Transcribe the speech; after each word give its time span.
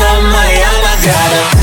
mama, 0.00 0.42
y'all, 0.56 0.86
I 0.86 0.96
gotta 1.04 1.59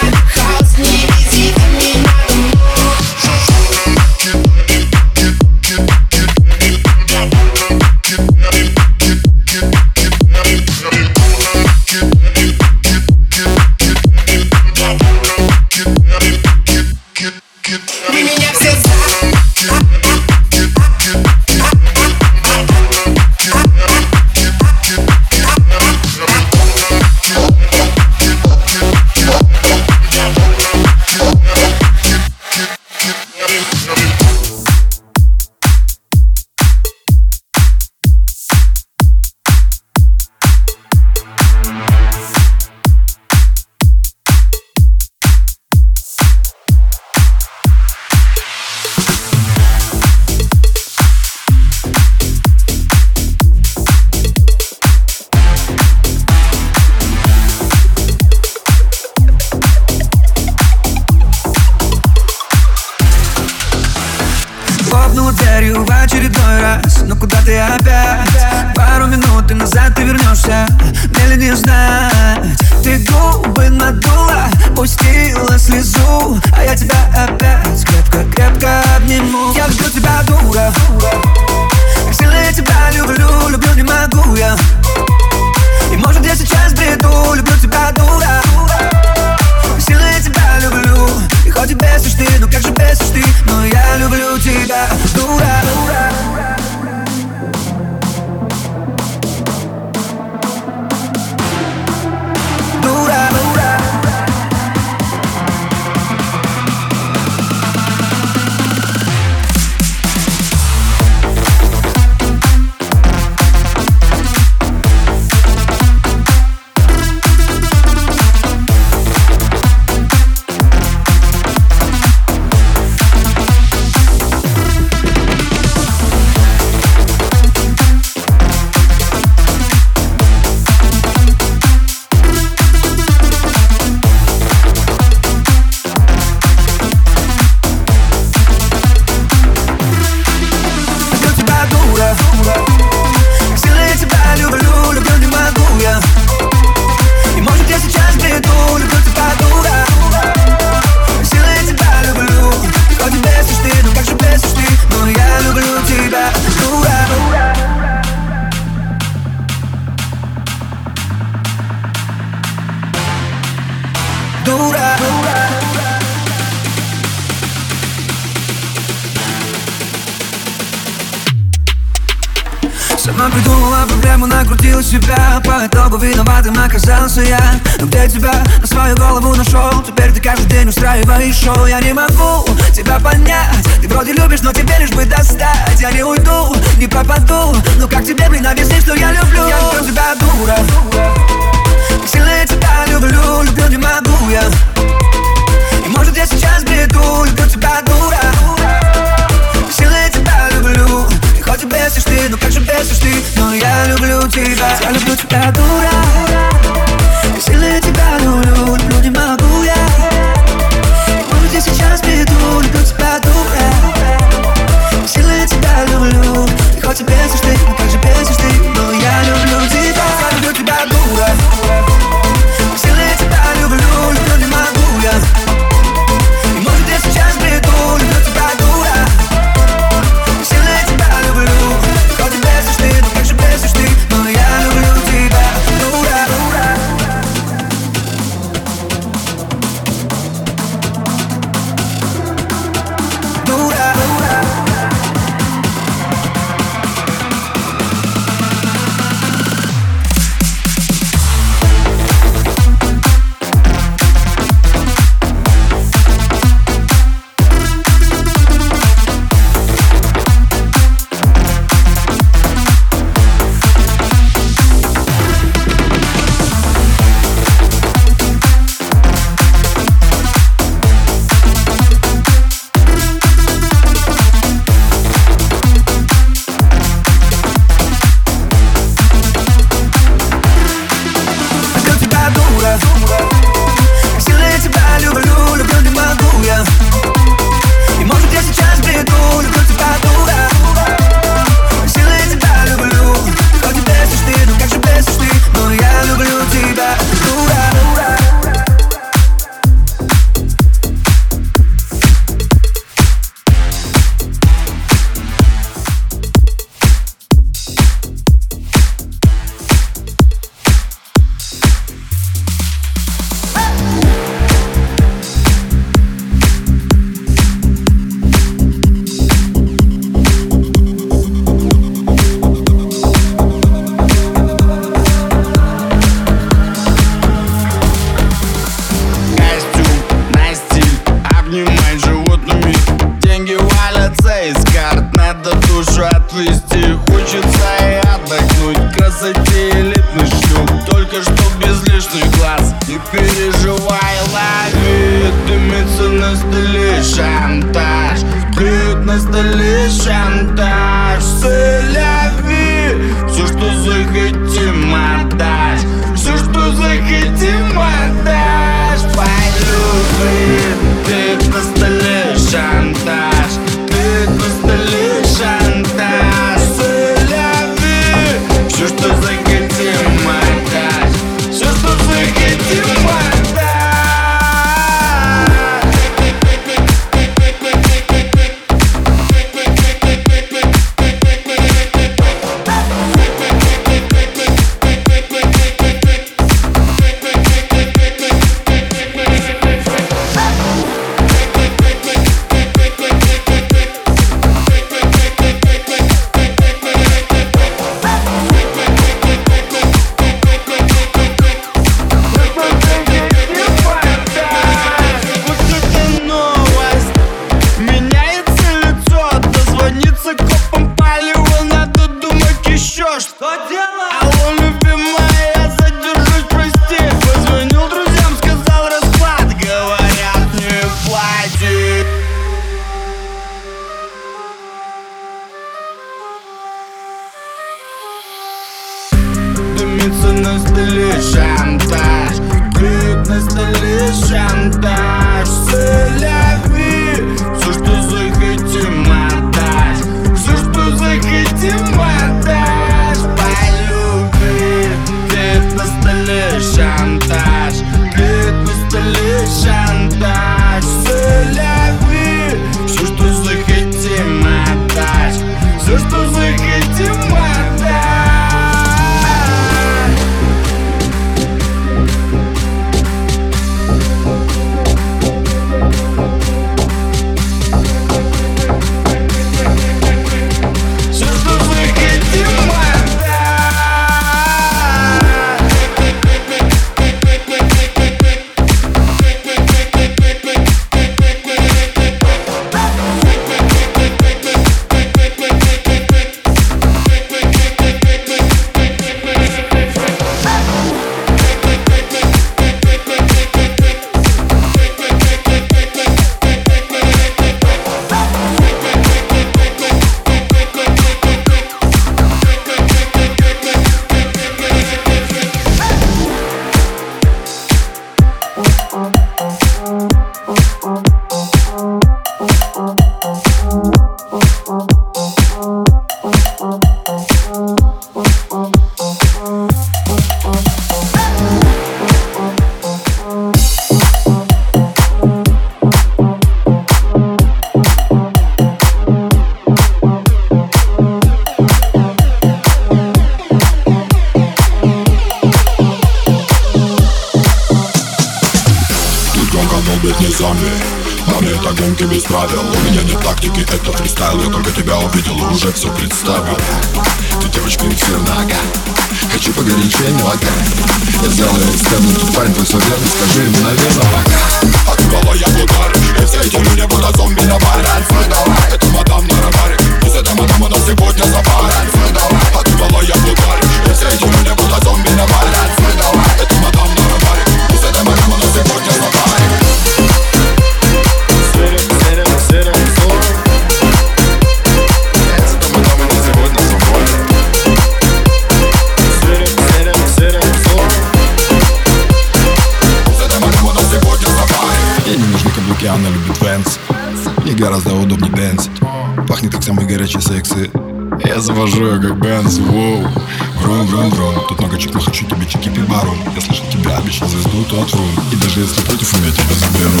барон 595.92 596.16
Я 596.34 596.40
слышал 596.40 596.64
тебя, 596.70 596.96
обещал 596.96 597.28
звезду, 597.28 597.64
то 597.64 597.82
отру 597.82 598.04
И 598.32 598.36
даже 598.36 598.60
если 598.60 598.80
против 598.82 599.12
меня 599.14 599.30
тебя 599.30 599.54
заберу. 599.54 600.00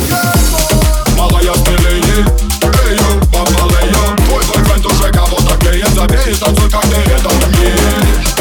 Малая 1.16 1.52
ты 1.64 1.70
лени, 1.84 2.24
клею, 2.60 3.20
помалею 3.30 4.16
Твой 4.26 4.42
бойфренд 4.46 4.86
уже 4.86 5.12
кого-то 5.12 5.56
клеит 5.58 5.88
Забей, 5.94 6.34
танцуй, 6.36 6.70
как 6.70 6.82
ты 6.82 6.96
это 6.96 7.28
умеешь. 7.28 8.34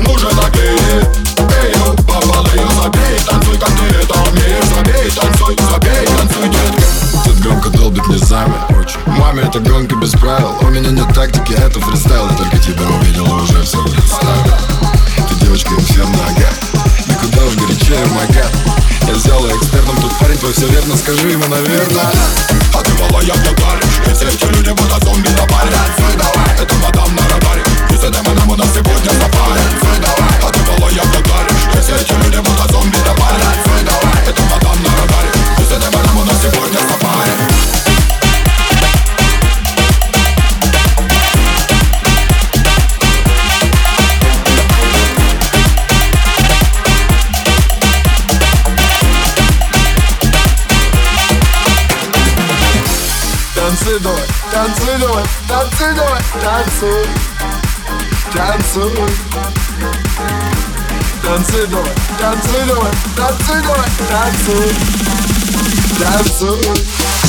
Нужен 0.00 0.30
же 0.30 0.36
наклеи, 0.36 1.00
клею, 1.36 1.96
помалею 2.06 2.68
Забей, 2.82 3.18
танцуй, 3.26 3.56
как 3.58 3.70
ты 3.70 3.84
это 3.96 4.14
умеешь. 4.30 4.64
Забей, 4.74 5.10
танцуй, 5.10 5.56
забей, 5.70 6.06
танцуй, 6.06 6.48
детка. 6.48 6.82
Дед 7.24 7.40
громко 7.40 7.68
долбит 7.70 8.06
низами 8.08 8.54
Маме 9.06 9.42
это 9.42 9.60
гонка 9.60 9.96
без 9.96 10.10
правил. 10.12 10.56
У 10.60 10.66
меня 10.66 10.90
нет 10.90 11.12
тактики, 11.14 11.52
это 11.52 11.80
фристайл. 11.80 12.28
Я 12.30 12.36
только 12.36 12.58
тебя 12.58 12.86
увидел 12.86 13.32
уже 13.32 13.62
все 13.62 13.80
время 13.82 13.99
то 20.40 20.50
все 20.52 20.66
верно, 20.68 20.96
скажи 20.96 21.28
ему, 21.28 21.46
наверное 21.48 22.10
А 22.74 22.82
ты 22.82 22.92
малая 22.94 23.32
в 23.34 23.52
ударе 23.52 23.82
И 24.10 24.14
все 24.14 24.26
эти 24.26 24.44
люди 24.44 24.70
будут 24.70 25.02
зомби 25.04 25.28
на 25.28 25.46
баре 25.46 25.70
Танцуй 25.70 26.16
давай. 26.16 26.62
Это 26.62 26.74
мадам 26.76 27.14
на 27.14 27.22
радаре. 27.28 27.62
И 27.90 27.94
с 27.94 28.04
этой 28.04 28.22
мадам 28.22 28.48
у 28.48 28.56
нас 28.56 28.68
сегодня 28.72 29.10
сапари 29.10 29.60
Танцуй 29.60 29.98
давай. 30.00 30.40
А 30.42 30.50
ты 30.50 30.60
малая 30.60 31.02
в 31.02 31.18
ударе 31.18 31.50
И 31.76 31.82
все 31.82 31.94
эти 31.94 32.12
люди 32.24 32.38
будут 32.38 32.70
зомби 32.70 32.96
на 32.98 33.14
баре 33.14 33.69
soul. 58.70 58.88
Dance 61.24 61.54
it 61.54 61.72
away, 61.72 61.94
dance 62.18 62.54
it 62.54 62.70
away, 62.70 62.92
dance 63.16 63.50
it 63.50 63.64
away, 63.66 63.90
dance 64.10 64.48
it, 64.48 64.74
dance 65.98 66.42
it. 66.42 67.19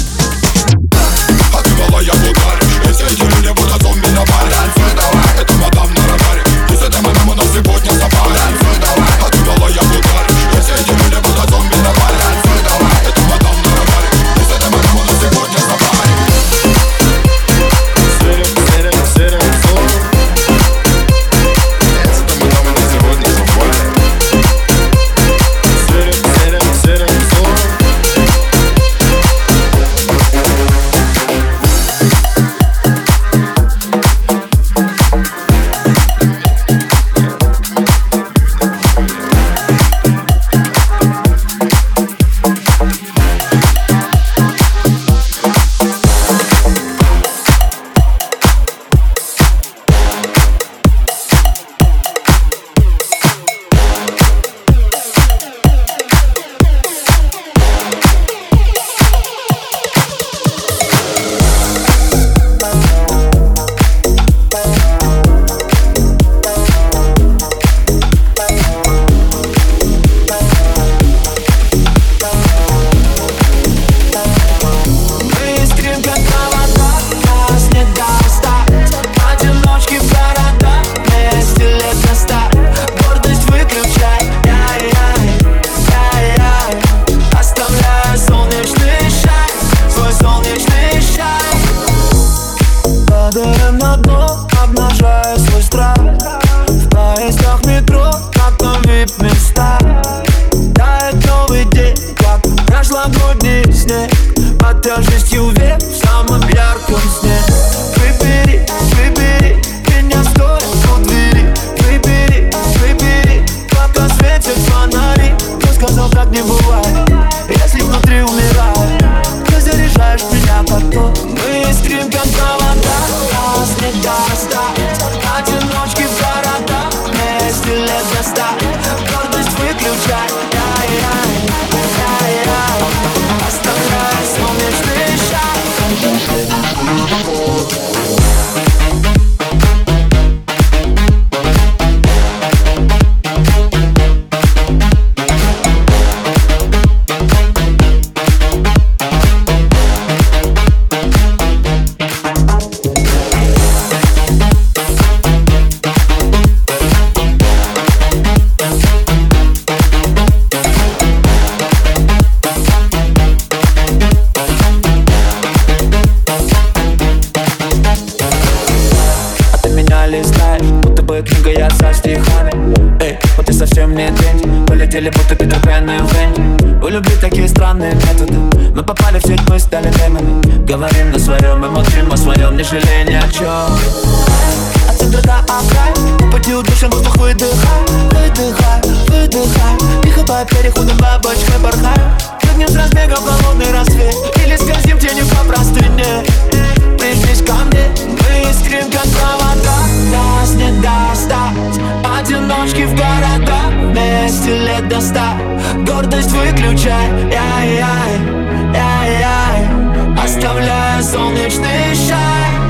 Оставляя 210.41 211.03
солнечный 211.03 211.93
шар. 211.93 212.61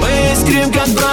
Мы 0.00 0.08
искрим, 0.32 0.72
как 0.72 0.86
провода 0.86 1.09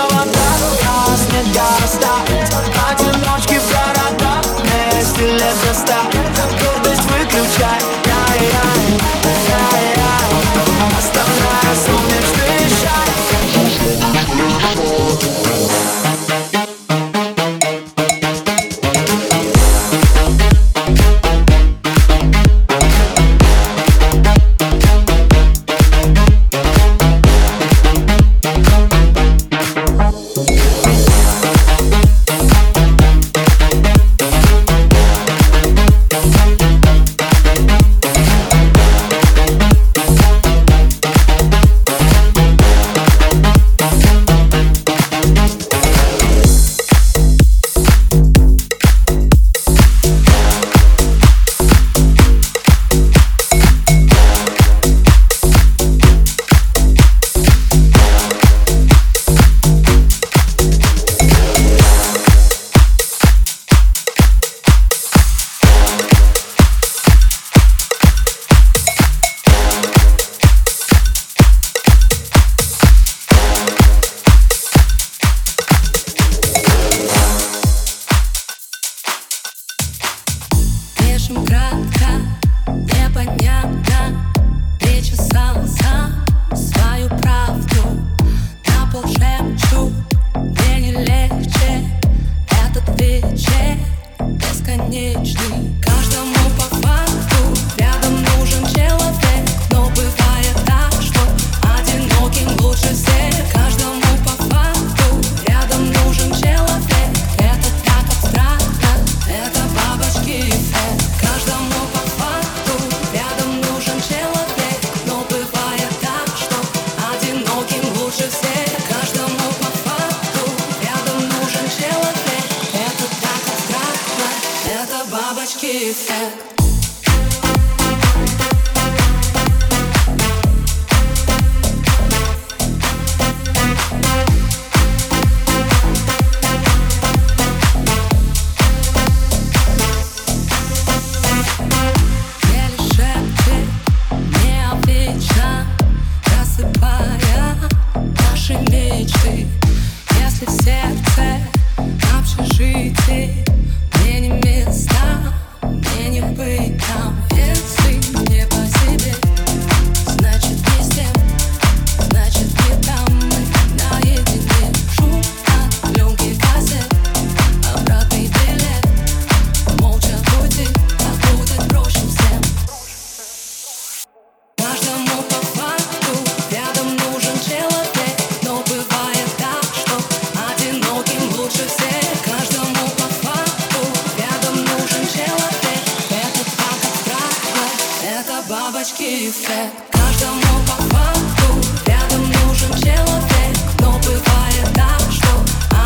Это 188.19 188.41
бабочки 188.49 189.29
эффект 189.29 189.73
Каждому 189.91 190.41
по 190.65 190.81
факту. 190.89 191.53
Рядом 191.85 192.23
нужен 192.23 192.73
человек. 192.73 193.57
Но 193.79 193.91
бывает 193.99 194.73
так, 194.73 195.01
что 195.11 195.27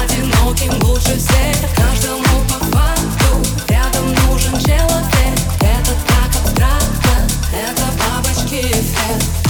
Одиноким 0.01 0.81
лучше 0.87 1.17
всех. 1.17 1.75
Каждому 1.75 2.23
по 2.47 2.63
факту. 2.71 3.67
Рядом 3.67 4.13
нужен 4.29 4.57
человек. 4.61 5.39
Это 5.59 5.91
так 6.07 6.41
абстрактно. 6.41 7.27
Это 7.51 7.83
бабочки 7.99 8.61
эффект 8.61 9.40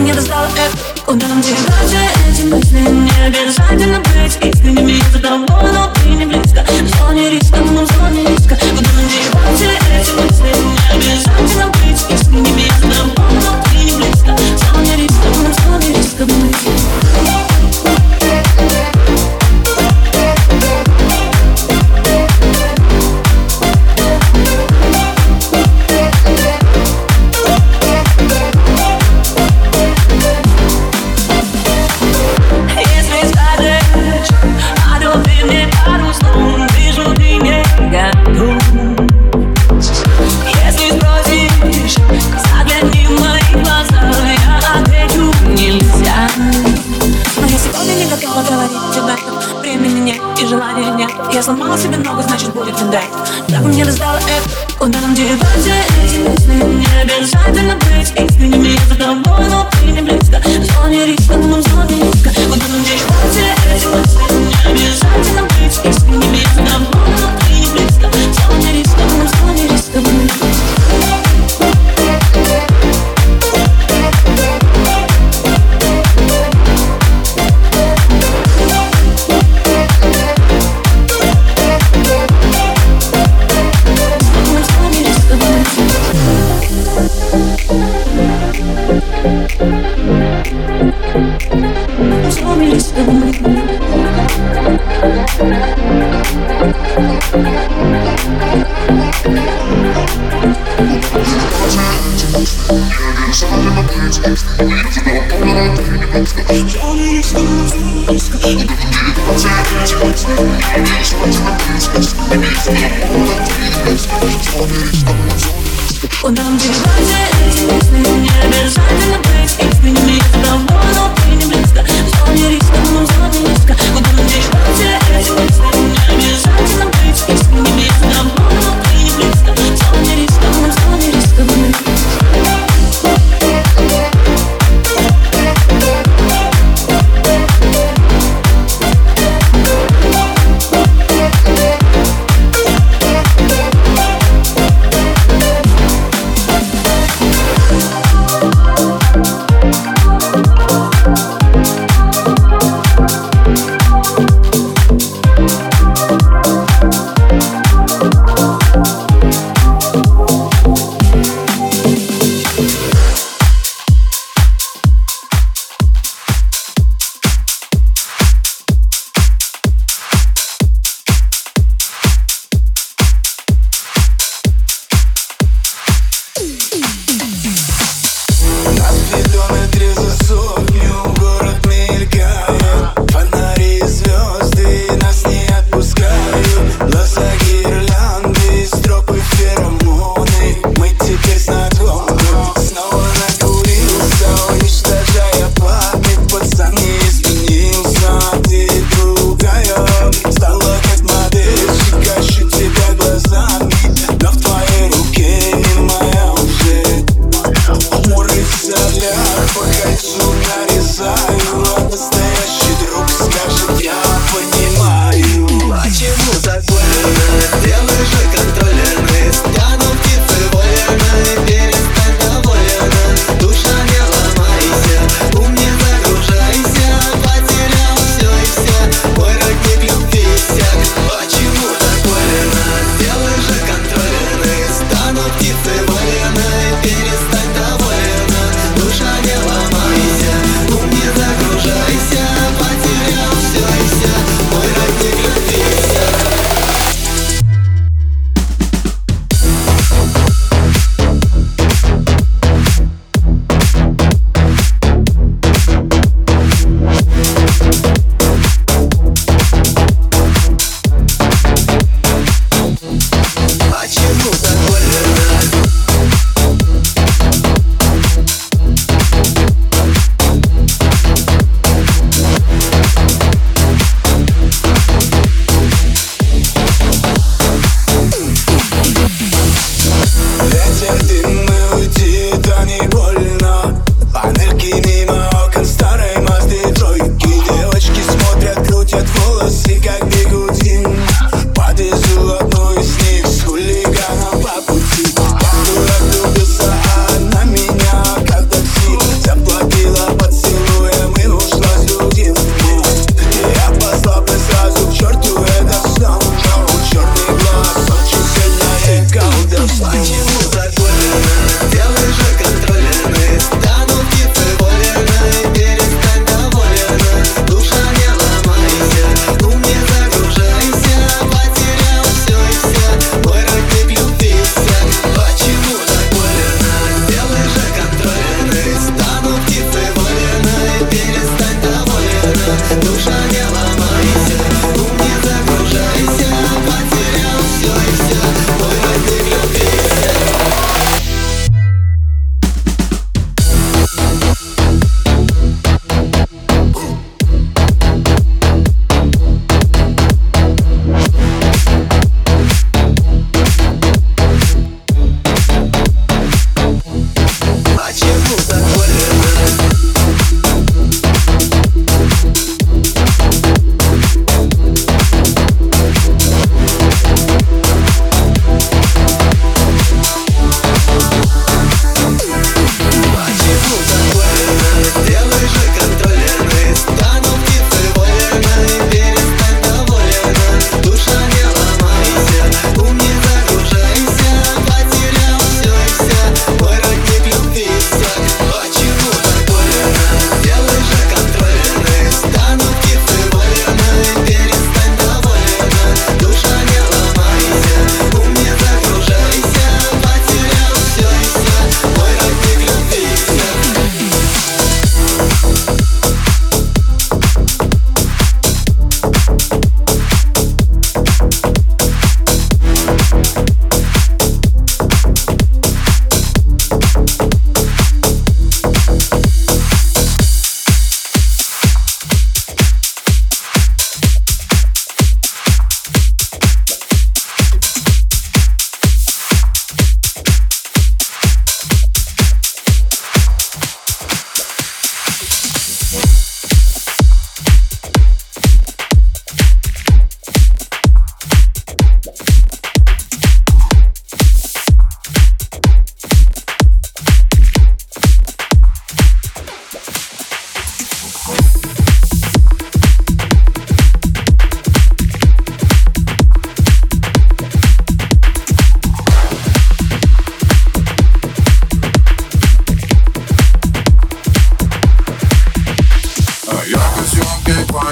не 0.00 0.12
достала 0.12 0.46
это, 0.46 1.04
куда 1.04 1.26
мне 1.26 1.48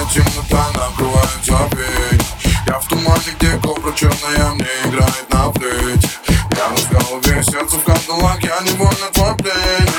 темнота 0.09 0.65
накрывает 0.73 1.43
забыть 1.43 2.25
Я 2.65 2.79
в 2.79 2.87
тумане, 2.87 3.31
где 3.37 3.51
кобра 3.59 3.91
черная 3.93 4.53
мне 4.53 4.65
играет 4.85 5.25
на 5.31 5.51
плеть 5.51 6.07
Я 6.51 6.69
в 6.75 6.91
голове, 6.91 7.43
сердце 7.43 7.75
в 7.75 7.83
кандалах, 7.83 8.41
я 8.43 8.59
невольно 8.61 9.09
твой 9.13 9.35
плеть 9.37 9.89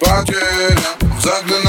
Потеря, 0.00 0.78
загляни 1.20 1.65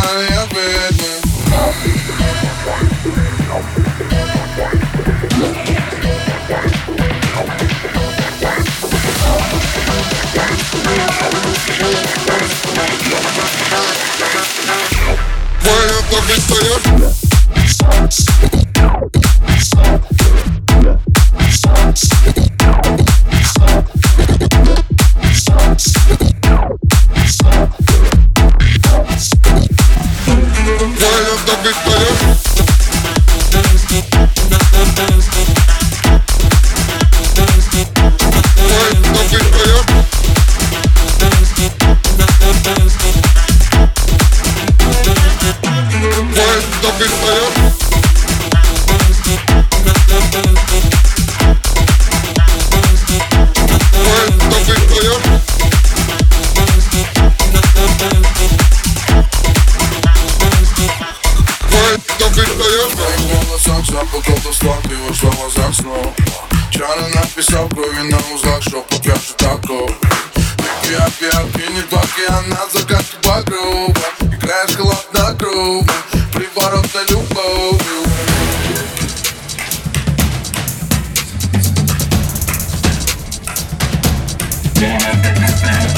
yeah 84.79 84.97
it. 85.01 85.96